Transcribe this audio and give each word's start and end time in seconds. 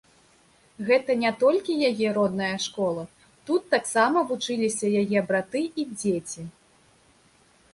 Гэта 0.87 1.11
не 1.23 1.31
толькі 1.43 1.75
яе 1.89 2.07
родная 2.17 2.55
школа, 2.65 3.03
тут 3.49 3.61
таксама 3.75 4.25
вучыліся 4.33 4.85
яе 5.03 5.19
браты 5.29 5.61
і 5.83 5.87
дзеці. 5.93 6.41